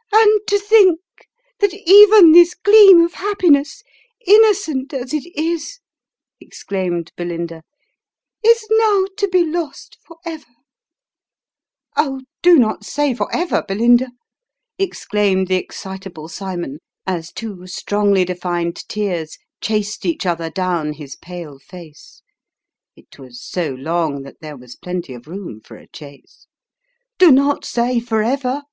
"And 0.12 0.40
to 0.48 0.58
think 0.58 1.00
that 1.60 1.72
even 1.72 2.32
this 2.32 2.52
gleam 2.54 3.00
of 3.00 3.14
happiness, 3.14 3.82
innocent 4.26 4.92
as 4.92 5.14
it 5.14 5.24
is," 5.34 5.78
exclaimed 6.38 7.12
Belinda," 7.16 7.62
is 8.46 8.66
now 8.70 9.06
to 9.16 9.26
be 9.28 9.42
lost 9.42 9.96
for 10.06 10.18
ever!"" 10.26 10.52
Oh, 11.96 12.20
do 12.42 12.58
not 12.58 12.84
say 12.84 13.14
for 13.14 13.34
ever, 13.34 13.64
Belinda," 13.66 14.10
exclaimed 14.78 15.48
the 15.48 15.54
excitable 15.56 16.28
Cymon, 16.28 16.80
as 17.06 17.32
two 17.32 17.66
strongly 17.66 18.26
defined 18.26 18.86
tears 18.86 19.38
chased 19.62 20.04
each 20.04 20.26
other 20.26 20.50
down 20.50 20.92
his 20.92 21.16
pale 21.16 21.58
face 21.58 22.20
it 22.96 23.18
was 23.18 23.40
so 23.40 23.70
long 23.70 24.24
that 24.24 24.42
there 24.42 24.58
was 24.58 24.76
plenty 24.76 25.14
of 25.14 25.26
room 25.26 25.58
for 25.58 25.76
a 25.76 25.88
chase" 25.88 26.46
Do 27.18 27.32
not 27.32 27.64
say 27.64 27.98
for 27.98 28.22
ever 28.22 28.64